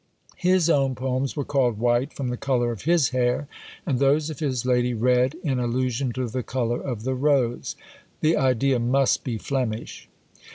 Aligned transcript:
His 0.37 0.67
own 0.67 0.95
poems 0.95 1.35
were 1.35 1.45
called 1.45 1.77
white, 1.77 2.11
from 2.11 2.29
the 2.29 2.35
colour 2.35 2.71
of 2.71 2.85
his 2.85 3.09
hair; 3.09 3.47
and 3.85 3.99
those 3.99 4.31
of 4.31 4.39
his 4.39 4.65
lady 4.65 4.95
red, 4.95 5.35
in 5.43 5.59
allusion 5.59 6.11
to 6.13 6.27
the 6.27 6.41
colour 6.41 6.81
of 6.81 7.03
the 7.03 7.13
rose. 7.13 7.75
The 8.21 8.35
idea 8.35 8.79
must 8.79 9.23
be 9.23 9.37
Flemish! 9.37 10.09